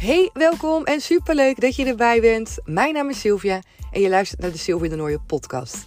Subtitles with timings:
[0.00, 2.58] Hey, welkom en superleuk dat je erbij bent.
[2.64, 3.62] Mijn naam is Sylvia
[3.92, 5.86] en je luistert naar de Sylvia de Nooie podcast.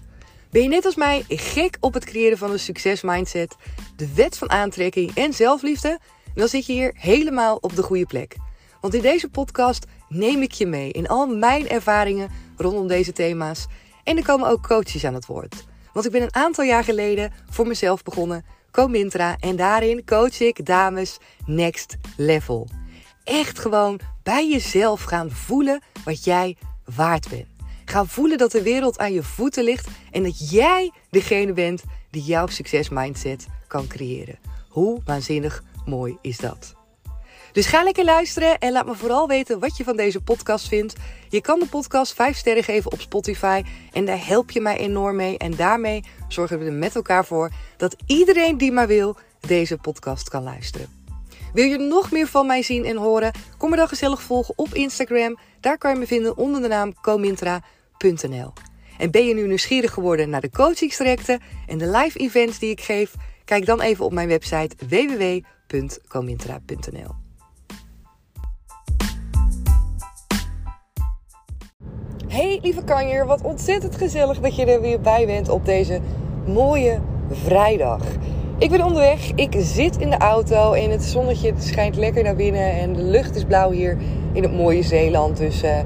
[0.50, 3.55] Ben je net als mij gek op het creëren van een succesmindset,
[3.96, 6.00] de wet van aantrekking en zelfliefde?
[6.34, 8.36] Dan zit je hier helemaal op de goede plek.
[8.82, 13.66] Want in deze podcast neem ik je mee in al mijn ervaringen rondom deze thema's.
[14.04, 15.66] En er komen ook coaches aan het woord.
[15.93, 20.66] Want ik ben een aantal jaar geleden voor mezelf begonnen, Comintra, en daarin coach ik
[20.66, 22.82] dames next level.
[23.23, 26.57] Echt gewoon bij jezelf gaan voelen wat jij
[26.95, 27.47] waard bent.
[27.86, 32.23] Gaan voelen dat de wereld aan je voeten ligt en dat jij degene bent die
[32.23, 34.39] jouw succesmindset kan creëren.
[34.69, 36.75] Hoe waanzinnig mooi is dat?
[37.52, 40.95] Dus ga lekker luisteren en laat me vooral weten wat je van deze podcast vindt.
[41.30, 45.16] Je kan de podcast 5 sterren geven op Spotify en daar help je mij enorm
[45.16, 45.38] mee.
[45.38, 50.30] En daarmee zorgen we er met elkaar voor dat iedereen die maar wil deze podcast
[50.30, 51.03] kan luisteren.
[51.53, 53.31] Wil je nog meer van mij zien en horen?
[53.57, 55.37] Kom me dan gezellig volgen op Instagram.
[55.59, 58.53] Daar kan je me vinden onder de naam comintra.nl.
[58.97, 62.81] En ben je nu nieuwsgierig geworden naar de coachingstrajecten en de live events die ik
[62.81, 63.13] geef?
[63.45, 67.15] Kijk dan even op mijn website www.comintra.nl.
[72.27, 76.01] Hey lieve kanjer, wat ontzettend gezellig dat je er weer bij bent op deze
[76.45, 78.01] mooie vrijdag.
[78.57, 82.71] Ik ben onderweg, ik zit in de auto en het zonnetje schijnt lekker naar binnen
[82.71, 83.97] en de lucht is blauw hier
[84.33, 85.37] in het mooie Zeeland.
[85.37, 85.77] Dus uh,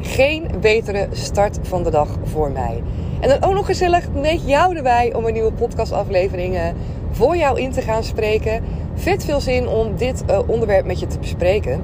[0.00, 2.82] geen betere start van de dag voor mij.
[3.20, 6.62] En dan ook nog gezellig met jou erbij om een nieuwe podcastaflevering uh,
[7.10, 8.64] voor jou in te gaan spreken.
[8.94, 11.80] Vet veel zin om dit uh, onderwerp met je te bespreken.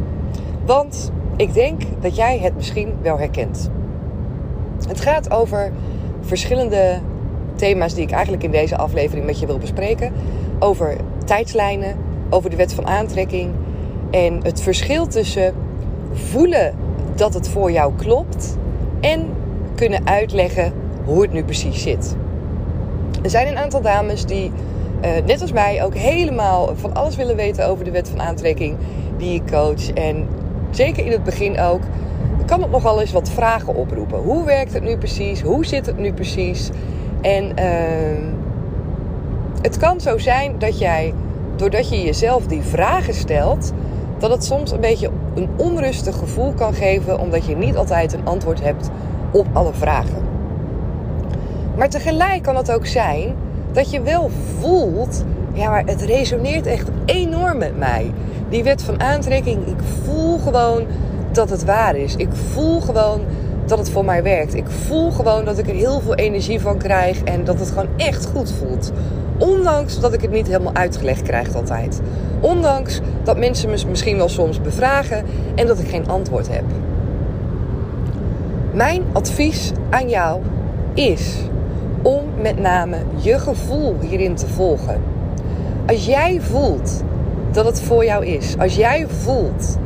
[0.66, 3.70] Want ik denk dat jij het misschien wel herkent.
[4.88, 5.72] Het gaat over
[6.20, 7.00] verschillende
[7.56, 10.12] thema's die ik eigenlijk in deze aflevering met je wil bespreken.
[10.58, 11.96] Over tijdslijnen,
[12.30, 13.50] over de wet van aantrekking
[14.10, 15.54] en het verschil tussen
[16.12, 16.74] voelen
[17.14, 18.56] dat het voor jou klopt
[19.00, 19.28] en
[19.74, 20.72] kunnen uitleggen
[21.04, 22.16] hoe het nu precies zit.
[23.22, 24.50] Er zijn een aantal dames die,
[25.04, 28.76] uh, net als mij, ook helemaal van alles willen weten over de wet van aantrekking
[29.16, 29.90] die ik coach.
[29.90, 30.28] En
[30.70, 31.80] zeker in het begin ook,
[32.46, 34.18] kan het nogal eens wat vragen oproepen.
[34.18, 35.40] Hoe werkt het nu precies?
[35.40, 36.70] Hoe zit het nu precies?
[37.20, 38.28] En uh,
[39.62, 41.14] het kan zo zijn dat jij,
[41.56, 43.72] doordat je jezelf die vragen stelt,
[44.18, 48.26] dat het soms een beetje een onrustig gevoel kan geven, omdat je niet altijd een
[48.26, 48.90] antwoord hebt
[49.32, 50.24] op alle vragen.
[51.76, 53.34] Maar tegelijk kan het ook zijn
[53.72, 58.12] dat je wel voelt, ja, maar het resoneert echt enorm met mij.
[58.48, 60.86] Die wet van aantrekking, ik voel gewoon
[61.32, 62.16] dat het waar is.
[62.16, 63.20] Ik voel gewoon
[63.66, 64.54] dat het voor mij werkt.
[64.54, 67.88] Ik voel gewoon dat ik er heel veel energie van krijg en dat het gewoon
[67.96, 68.92] echt goed voelt.
[69.38, 72.00] Ondanks dat ik het niet helemaal uitgelegd krijg altijd.
[72.40, 75.24] Ondanks dat mensen me misschien wel soms bevragen
[75.54, 76.64] en dat ik geen antwoord heb.
[78.72, 80.40] Mijn advies aan jou
[80.94, 81.36] is
[82.02, 85.00] om met name je gevoel hierin te volgen.
[85.86, 87.02] Als jij voelt
[87.50, 89.78] dat het voor jou is, als jij voelt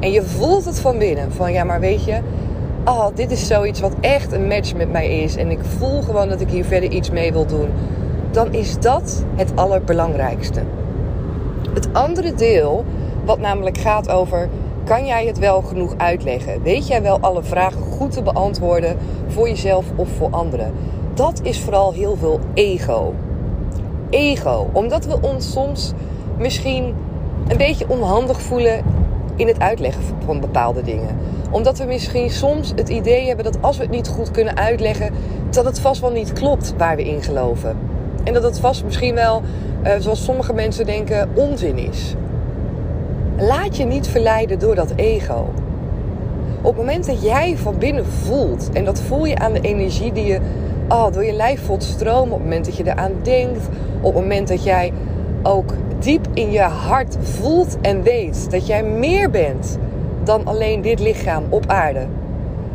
[0.00, 2.18] en je voelt het van binnen, van ja, maar weet je,
[2.84, 6.28] oh, dit is zoiets wat echt een match met mij is en ik voel gewoon
[6.28, 7.68] dat ik hier verder iets mee wil doen,
[8.30, 10.62] dan is dat het allerbelangrijkste.
[11.74, 12.84] Het andere deel,
[13.24, 14.48] wat namelijk gaat over
[14.84, 16.62] kan jij het wel genoeg uitleggen?
[16.62, 18.96] Weet jij wel alle vragen goed te beantwoorden
[19.26, 20.72] voor jezelf of voor anderen?
[21.14, 23.14] Dat is vooral heel veel ego.
[24.10, 25.92] Ego, omdat we ons soms
[26.38, 26.94] misschien
[27.48, 28.84] een beetje onhandig voelen
[29.36, 31.16] in het uitleggen van bepaalde dingen.
[31.50, 35.12] Omdat we misschien soms het idee hebben dat als we het niet goed kunnen uitleggen,
[35.50, 37.76] dat het vast wel niet klopt waar we in geloven.
[38.24, 39.42] En dat het vast misschien wel,
[39.84, 42.14] uh, zoals sommige mensen denken, onzin is.
[43.38, 45.48] Laat je niet verleiden door dat ego.
[46.60, 50.12] Op het moment dat jij van binnen voelt, en dat voel je aan de energie
[50.12, 50.40] die je
[50.88, 53.68] oh, door je lijf voelt stromen, op het moment dat je eraan denkt,
[54.00, 54.92] op het moment dat jij
[55.42, 59.78] ook diep in je hart voelt en weet dat jij meer bent
[60.24, 62.06] dan alleen dit lichaam op aarde.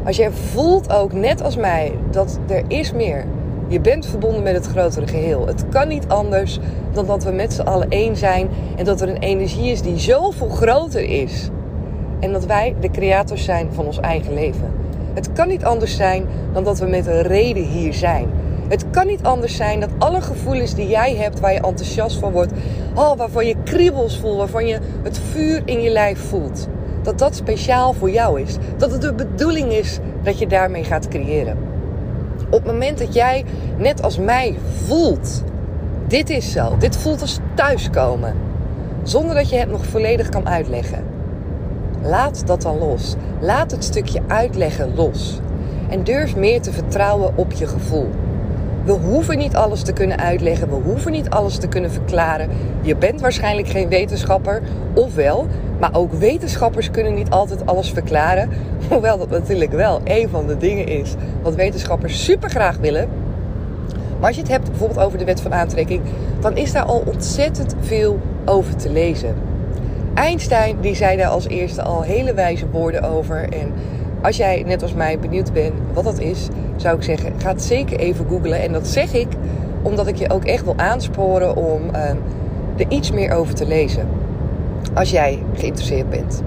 [0.05, 3.25] Als jij voelt ook, net als mij, dat er is meer.
[3.67, 5.47] Je bent verbonden met het grotere geheel.
[5.47, 6.59] Het kan niet anders
[6.91, 9.97] dan dat we met z'n allen één zijn en dat er een energie is die
[9.97, 11.49] zoveel groter is.
[12.19, 14.71] En dat wij de creators zijn van ons eigen leven.
[15.13, 18.27] Het kan niet anders zijn dan dat we met een reden hier zijn.
[18.69, 22.31] Het kan niet anders zijn dat alle gevoelens die jij hebt, waar je enthousiast van
[22.31, 22.51] wordt,
[22.95, 26.67] oh, waarvan je kriebels voelt, waarvan je het vuur in je lijf voelt,
[27.01, 28.55] dat dat speciaal voor jou is.
[28.77, 31.57] Dat het de bedoeling is dat je daarmee gaat creëren.
[32.45, 33.45] Op het moment dat jij,
[33.77, 35.43] net als mij, voelt,
[36.07, 38.35] dit is zo, dit voelt als thuiskomen,
[39.03, 41.03] zonder dat je het nog volledig kan uitleggen.
[42.01, 43.15] laat dat dan los.
[43.39, 45.39] Laat het stukje uitleggen los.
[45.89, 48.09] En durf meer te vertrouwen op je gevoel.
[48.89, 50.69] We hoeven niet alles te kunnen uitleggen.
[50.69, 52.49] We hoeven niet alles te kunnen verklaren.
[52.81, 54.61] Je bent waarschijnlijk geen wetenschapper.
[54.93, 55.47] Ofwel,
[55.79, 58.49] maar ook wetenschappers kunnen niet altijd alles verklaren.
[58.89, 63.09] Hoewel dat natuurlijk wel een van de dingen is wat wetenschappers super graag willen.
[64.19, 66.01] Maar als je het hebt bijvoorbeeld over de wet van aantrekking,
[66.39, 69.35] dan is daar al ontzettend veel over te lezen.
[70.13, 73.53] Einstein die zei daar als eerste al hele wijze woorden over.
[73.53, 73.73] En
[74.21, 77.63] als jij net als mij benieuwd bent wat dat is, zou ik zeggen, ga het
[77.63, 78.61] zeker even googlen.
[78.61, 79.27] En dat zeg ik
[79.81, 82.09] omdat ik je ook echt wil aansporen om uh,
[82.77, 84.07] er iets meer over te lezen.
[84.93, 86.43] Als jij geïnteresseerd bent.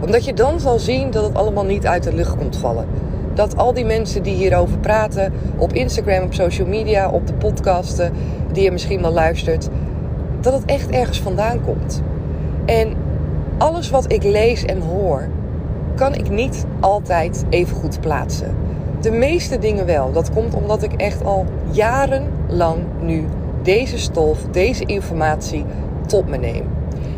[0.00, 2.86] Omdat je dan zal zien dat het allemaal niet uit de lucht komt vallen.
[3.34, 8.12] Dat al die mensen die hierover praten, op Instagram, op social media, op de podcasten,
[8.52, 9.68] die je misschien wel luistert,
[10.40, 12.02] dat het echt ergens vandaan komt.
[12.64, 12.94] En
[13.58, 15.28] alles wat ik lees en hoor,
[15.96, 18.54] kan ik niet altijd even goed plaatsen.
[19.00, 20.12] De meeste dingen wel.
[20.12, 23.24] Dat komt omdat ik echt al jarenlang nu
[23.62, 25.64] deze stof, deze informatie
[26.06, 26.64] tot me neem.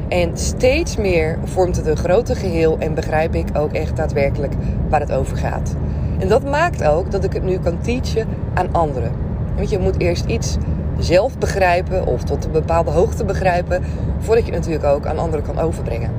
[0.09, 4.53] En steeds meer vormt het een groter geheel en begrijp ik ook echt daadwerkelijk
[4.89, 5.75] waar het over gaat.
[6.19, 9.13] En dat maakt ook dat ik het nu kan teachen aan anderen.
[9.57, 10.57] Want je moet eerst iets
[10.99, 13.83] zelf begrijpen of tot een bepaalde hoogte begrijpen,
[14.19, 16.11] voordat je het natuurlijk ook aan anderen kan overbrengen.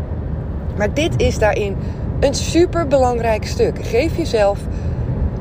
[0.77, 1.75] Maar dit is daarin
[2.19, 3.85] een super belangrijk stuk.
[3.85, 4.59] Geef jezelf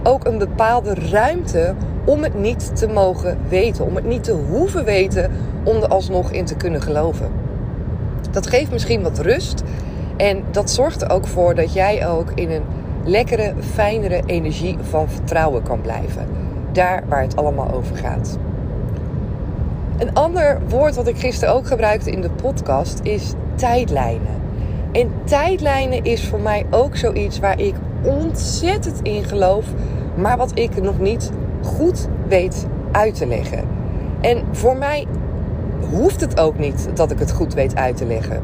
[0.02, 4.84] ook een bepaalde ruimte om het niet te mogen weten, om het niet te hoeven
[4.84, 5.30] weten,
[5.64, 7.30] om er alsnog in te kunnen geloven.
[8.30, 9.62] Dat geeft misschien wat rust
[10.16, 12.62] en dat zorgt er ook voor dat jij ook in een
[13.04, 16.26] lekkere, fijnere energie van vertrouwen kan blijven.
[16.72, 18.38] Daar waar het allemaal over gaat.
[19.98, 24.47] Een ander woord wat ik gisteren ook gebruikte in de podcast is tijdlijnen.
[24.92, 29.66] En tijdlijnen is voor mij ook zoiets waar ik ontzettend in geloof,
[30.14, 31.30] maar wat ik nog niet
[31.62, 33.64] goed weet uit te leggen.
[34.20, 35.06] En voor mij
[35.90, 38.42] hoeft het ook niet dat ik het goed weet uit te leggen.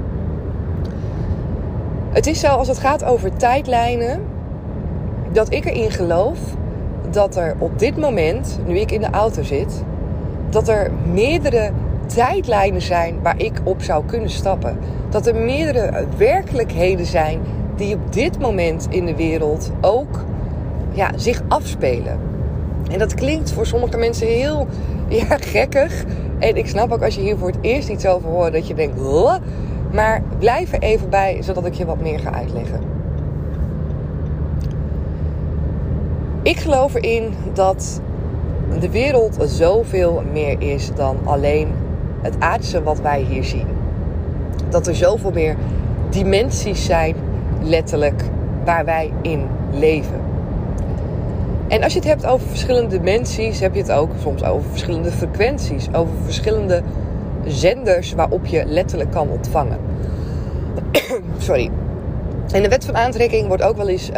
[2.10, 4.20] Het is zo als het gaat over tijdlijnen,
[5.32, 6.38] dat ik erin geloof
[7.10, 9.84] dat er op dit moment, nu ik in de auto zit,
[10.50, 11.70] dat er meerdere
[12.06, 14.78] tijdlijnen zijn waar ik op zou kunnen stappen.
[15.10, 17.40] Dat er meerdere werkelijkheden zijn
[17.76, 20.24] die op dit moment in de wereld ook
[20.92, 22.18] ja, zich afspelen.
[22.90, 24.66] En dat klinkt voor sommige mensen heel
[25.08, 26.04] ja, gekkig.
[26.38, 28.74] En ik snap ook als je hier voor het eerst iets over hoort dat je
[28.74, 29.00] denkt,
[29.92, 32.80] maar blijf er even bij zodat ik je wat meer ga uitleggen.
[36.42, 38.00] Ik geloof erin dat
[38.80, 41.68] de wereld zoveel meer is dan alleen
[42.24, 43.66] het aardse wat wij hier zien.
[44.68, 45.56] Dat er zoveel meer
[46.10, 47.14] dimensies zijn,
[47.62, 48.22] letterlijk,
[48.64, 50.20] waar wij in leven.
[51.68, 55.10] En als je het hebt over verschillende dimensies, heb je het ook soms over verschillende
[55.10, 56.82] frequenties, over verschillende
[57.46, 59.78] zenders waarop je letterlijk kan ontvangen.
[61.38, 61.70] Sorry.
[62.52, 64.16] En de wet van aantrekking wordt ook wel eens uh,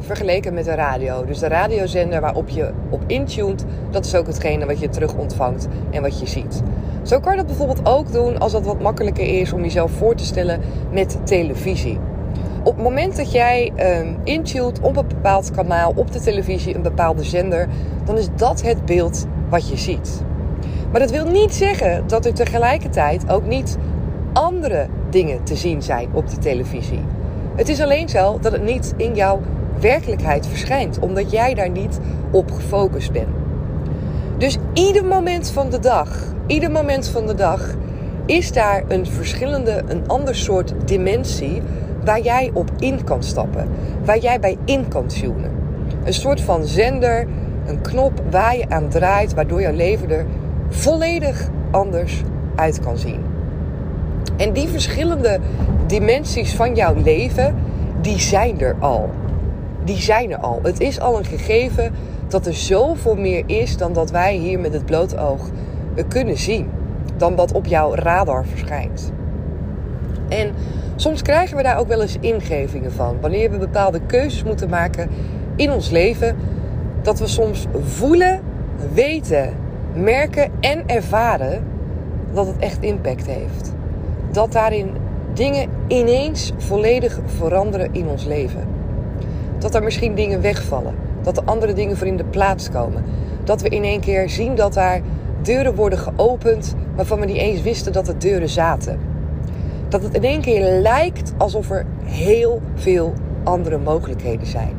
[0.00, 1.24] vergeleken met de radio.
[1.24, 5.68] Dus de radiozender waarop je op intuned, dat is ook hetgene wat je terug ontvangt
[5.90, 6.62] en wat je ziet.
[7.02, 10.14] Zo kan je dat bijvoorbeeld ook doen als dat wat makkelijker is om jezelf voor
[10.14, 10.60] te stellen
[10.92, 11.98] met televisie.
[12.64, 13.72] Op het moment dat jij
[14.24, 17.68] intuned op een bepaald kanaal op de televisie, een bepaalde zender,
[18.04, 20.22] dan is dat het beeld wat je ziet.
[20.90, 23.76] Maar dat wil niet zeggen dat er tegelijkertijd ook niet
[24.32, 27.00] andere dingen te zien zijn op die televisie.
[27.56, 29.40] Het is alleen zo dat het niet in jouw
[29.80, 32.00] werkelijkheid verschijnt, omdat jij daar niet
[32.30, 33.41] op gefocust bent.
[34.42, 36.08] Dus ieder moment van de dag,
[36.46, 37.74] ieder moment van de dag
[38.26, 41.62] is daar een verschillende, een ander soort dimensie
[42.04, 43.68] waar jij op in kan stappen,
[44.04, 45.50] waar jij bij in kan tunen.
[46.04, 47.26] Een soort van zender,
[47.66, 50.26] een knop waar je aan draait, waardoor jouw leven er
[50.68, 52.22] volledig anders
[52.54, 53.24] uit kan zien.
[54.36, 55.38] En die verschillende
[55.86, 57.54] dimensies van jouw leven,
[58.00, 59.10] die zijn er al.
[59.84, 60.60] Die zijn er al.
[60.62, 61.92] Het is al een gegeven
[62.32, 65.50] dat er zoveel meer is dan dat wij hier met het blote oog
[66.08, 66.68] kunnen zien.
[67.16, 69.12] Dan wat op jouw radar verschijnt.
[70.28, 70.52] En
[70.96, 73.20] soms krijgen we daar ook wel eens ingevingen van.
[73.20, 75.10] Wanneer we bepaalde keuzes moeten maken
[75.56, 76.36] in ons leven.
[77.02, 78.40] Dat we soms voelen,
[78.92, 79.54] weten,
[79.94, 81.64] merken en ervaren
[82.32, 83.72] dat het echt impact heeft.
[84.30, 84.90] Dat daarin
[85.34, 88.66] dingen ineens volledig veranderen in ons leven.
[89.58, 90.94] Dat er misschien dingen wegvallen.
[91.22, 93.04] Dat er andere dingen voor in de plaats komen.
[93.44, 95.00] Dat we in één keer zien dat daar
[95.42, 98.98] deuren worden geopend waarvan we niet eens wisten dat er deuren zaten.
[99.88, 103.12] Dat het in één keer lijkt alsof er heel veel
[103.42, 104.74] andere mogelijkheden zijn.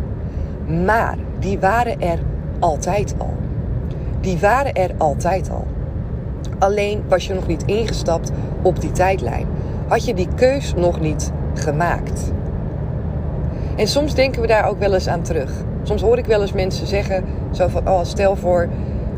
[0.86, 2.20] Maar die waren er
[2.60, 3.34] altijd al.
[4.20, 5.68] Die waren er altijd al.
[6.60, 8.32] Alleen was je nog niet ingestapt
[8.62, 9.48] op die tijdlijn.
[9.88, 12.32] Had je die keus nog niet gemaakt.
[13.76, 15.52] En soms denken we daar ook wel eens aan terug.
[15.84, 18.70] Soms hoor ik wel eens mensen zeggen: zo van, oh, stel voor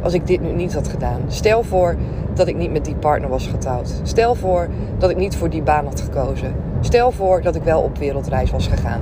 [0.01, 1.21] als ik dit nu niet had gedaan.
[1.27, 1.95] Stel voor
[2.33, 3.99] dat ik niet met die partner was getrouwd.
[4.03, 4.67] Stel voor
[4.97, 6.53] dat ik niet voor die baan had gekozen.
[6.79, 9.01] Stel voor dat ik wel op wereldreis was gegaan.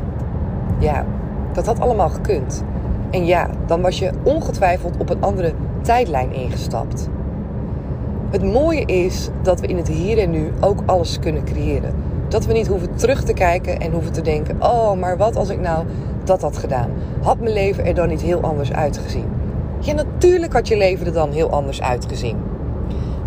[0.80, 1.06] Ja,
[1.54, 2.64] dat had allemaal gekund.
[3.12, 7.10] En ja, dan was je ongetwijfeld op een andere tijdlijn ingestapt.
[8.30, 11.94] Het mooie is dat we in het hier en nu ook alles kunnen creëren.
[12.28, 15.50] Dat we niet hoeven terug te kijken en hoeven te denken: oh, maar wat als
[15.50, 15.86] ik nou
[16.28, 16.90] dat had gedaan?
[17.22, 19.26] Had mijn leven er dan niet heel anders uitgezien?
[19.80, 22.38] Ja, natuurlijk had je leven er dan heel anders uitgezien.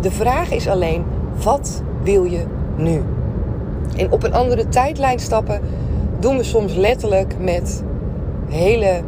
[0.01, 1.03] De vraag is alleen:
[1.43, 2.43] wat wil je
[2.75, 3.03] nu?
[3.97, 5.61] En op een andere tijdlijn stappen
[6.19, 7.83] doen we soms letterlijk met
[8.49, 9.01] hele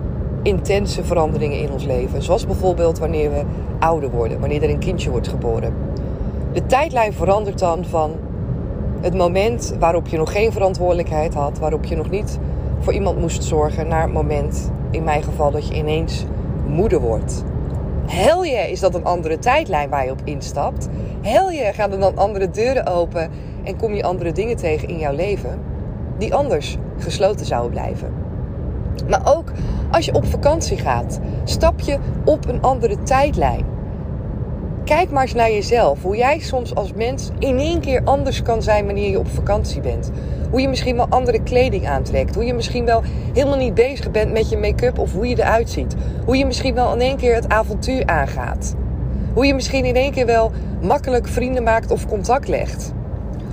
[0.44, 2.24] intense veranderingen in ons leven.
[2.24, 3.42] Zoals bijvoorbeeld wanneer we
[3.80, 5.74] ouder worden, wanneer er een kindje wordt geboren.
[6.54, 8.12] De tijdlijn verandert dan van
[9.02, 12.40] het moment waarop je nog geen verantwoordelijkheid had, waarop je nog niet
[12.80, 16.26] voor iemand moest zorgen, naar het moment, in mijn geval, dat je ineens
[16.68, 17.44] moeder wordt.
[18.06, 20.90] Hel je is dat een andere tijdlijn waar je op instapt.
[21.22, 23.30] Hel je gaan er dan andere deuren open
[23.64, 25.60] en kom je andere dingen tegen in jouw leven
[26.18, 28.14] die anders gesloten zouden blijven.
[29.10, 29.52] Maar ook
[29.92, 33.66] als je op vakantie gaat, stap je op een andere tijdlijn.
[34.90, 36.02] Kijk maar eens naar jezelf.
[36.02, 39.82] Hoe jij soms als mens in één keer anders kan zijn wanneer je op vakantie
[39.82, 40.12] bent.
[40.52, 42.36] Hoe je misschien wel andere kleding aantrekt.
[42.36, 43.04] Hoe je misschien wel
[43.34, 45.96] helemaal niet bezig bent met je make-up of hoe je eruit ziet.
[46.26, 48.76] Hoe je misschien wel in één keer het avontuur aangaat.
[49.34, 52.94] Hoe je misschien in één keer wel makkelijk vrienden maakt of contact legt.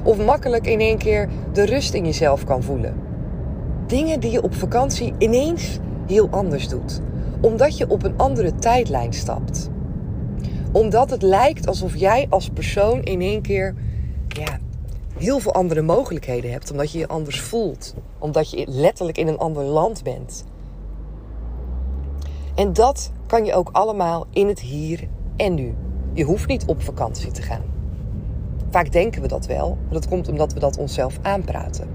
[0.02, 2.94] Of makkelijk in één keer de rust in jezelf kan voelen.
[3.86, 7.00] Dingen die je op vakantie ineens heel anders doet.
[7.40, 9.70] Omdat je op een andere tijdlijn stapt
[10.76, 13.74] omdat het lijkt alsof jij als persoon in één keer
[14.28, 14.58] ja,
[15.18, 16.70] heel veel andere mogelijkheden hebt.
[16.70, 17.94] Omdat je je anders voelt.
[18.18, 20.44] Omdat je letterlijk in een ander land bent.
[22.54, 25.74] En dat kan je ook allemaal in het hier en nu.
[26.12, 27.64] Je hoeft niet op vakantie te gaan.
[28.70, 31.88] Vaak denken we dat wel, maar dat komt omdat we dat onszelf aanpraten.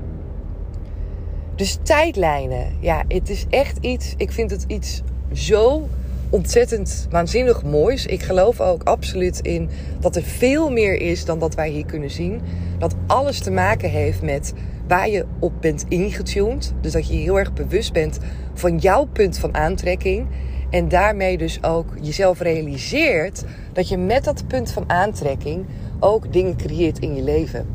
[1.55, 5.01] Dus tijdlijnen, ja, het is echt iets, ik vind het iets
[5.33, 5.87] zo
[6.31, 8.05] ontzettend waanzinnig moois.
[8.05, 9.69] Ik geloof ook absoluut in
[9.99, 12.41] dat er veel meer is dan dat wij hier kunnen zien.
[12.77, 14.53] Dat alles te maken heeft met
[14.87, 16.73] waar je op bent ingetuned.
[16.81, 18.19] Dus dat je heel erg bewust bent
[18.53, 20.27] van jouw punt van aantrekking.
[20.69, 25.65] En daarmee dus ook jezelf realiseert dat je met dat punt van aantrekking
[25.99, 27.65] ook dingen creëert in je leven.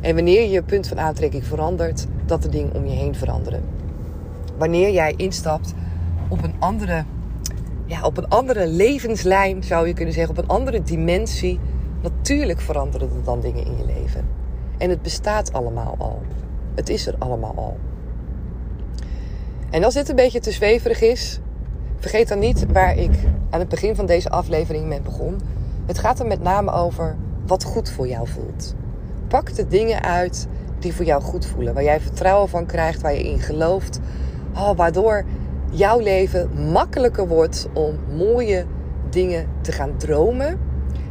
[0.00, 3.62] En wanneer je punt van aantrekking verandert, dat de dingen om je heen veranderen.
[4.58, 5.74] Wanneer jij instapt
[6.28, 7.04] op een andere
[7.86, 11.60] ja, op een andere levenslijn, zou je kunnen zeggen, op een andere dimensie.
[12.02, 14.28] Natuurlijk veranderen er dan dingen in je leven.
[14.78, 16.22] En het bestaat allemaal al.
[16.74, 17.76] Het is er allemaal al.
[19.70, 21.40] En als dit een beetje te zweverig is,
[21.98, 23.10] vergeet dan niet waar ik
[23.50, 25.40] aan het begin van deze aflevering mee begon.
[25.86, 28.74] Het gaat er met name over wat goed voor jou voelt.
[29.28, 30.46] Pak de dingen uit
[30.78, 34.00] die voor jou goed voelen, waar jij vertrouwen van krijgt, waar je in gelooft.
[34.54, 35.24] Oh, waardoor
[35.72, 38.66] jouw leven makkelijker wordt om mooie
[39.10, 40.58] dingen te gaan dromen.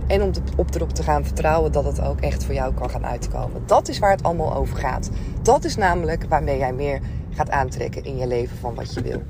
[0.08, 3.06] En om op erop te gaan vertrouwen dat het ook echt voor jou kan gaan
[3.06, 3.62] uitkomen.
[3.66, 5.10] Dat is waar het allemaal over gaat.
[5.42, 7.00] Dat is namelijk waarmee jij meer
[7.30, 9.22] gaat aantrekken in je leven van wat je wil.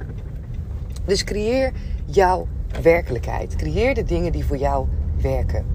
[1.05, 1.71] Dus creëer
[2.05, 2.47] jouw
[2.81, 3.55] werkelijkheid.
[3.55, 4.87] Creëer de dingen die voor jou
[5.21, 5.65] werken.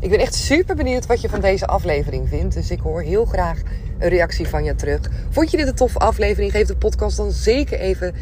[0.00, 2.54] Ik ben echt super benieuwd wat je van deze aflevering vindt.
[2.54, 3.60] Dus ik hoor heel graag
[3.98, 5.00] een reactie van je terug.
[5.30, 6.52] Vond je dit een toffe aflevering?
[6.52, 8.14] Geef de podcast dan zeker even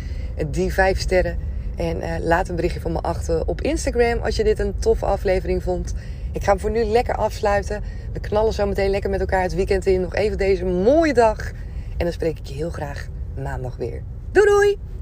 [0.51, 1.39] die 5 sterren.
[1.77, 5.07] En uh, laat een berichtje van me achter op Instagram als je dit een toffe
[5.07, 5.95] aflevering vond.
[6.33, 7.83] Ik ga hem voor nu lekker afsluiten.
[8.13, 10.01] We knallen zo meteen lekker met elkaar het weekend in.
[10.01, 11.51] Nog even deze mooie dag.
[11.97, 13.09] En dan spreek ik je heel graag
[13.43, 14.03] maandag weer.
[14.33, 14.98] Doei doei!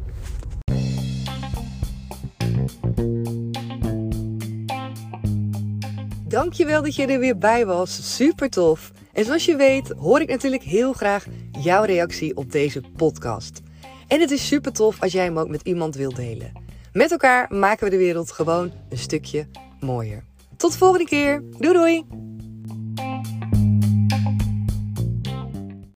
[6.37, 8.17] Dankjewel dat je er weer bij was.
[8.17, 8.93] Super tof.
[9.13, 11.27] En zoals je weet hoor ik natuurlijk heel graag
[11.61, 13.63] jouw reactie op deze podcast.
[14.09, 16.53] En het is super tof als jij hem ook met iemand wilt delen.
[16.93, 19.47] Met elkaar maken we de wereld gewoon een stukje
[19.81, 20.25] mooier.
[20.57, 21.43] Tot de volgende keer.
[21.59, 22.26] Doei doei!